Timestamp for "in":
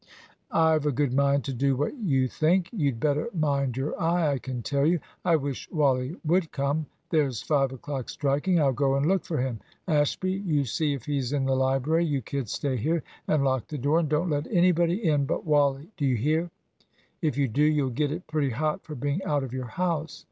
11.33-11.45, 15.07-15.25